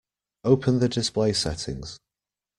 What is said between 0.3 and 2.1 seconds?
Open the display settings.